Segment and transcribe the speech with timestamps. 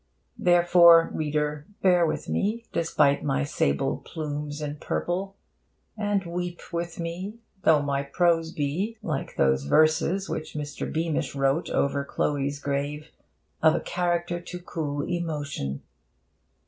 [0.39, 5.35] Therefore, reader, bear with me, despite my sable plumes and purple;
[5.95, 10.91] and weep with me, though my prose be, like those verses which Mr.
[10.91, 13.11] Beamish wrote over Chloe's grave,
[13.61, 15.83] 'of a character to cool emotion.'